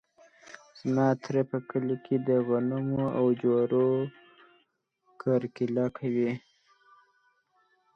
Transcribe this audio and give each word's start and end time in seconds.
زما 0.79 1.07
تره 1.23 1.41
په 1.51 1.57
کلي 1.69 1.97
کې 2.05 2.15
د 2.27 2.29
غنمو 2.47 3.03
او 3.17 3.25
جوارو 3.41 3.87
کرکیله 5.21 5.85
کوي. 5.97 6.31